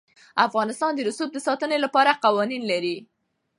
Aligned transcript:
افغانستان 0.47 0.91
د 0.95 0.99
رسوب 1.09 1.29
د 1.33 1.37
ساتنې 1.47 1.77
لپاره 1.85 2.19
قوانین 2.25 2.63
لري. 2.71 2.97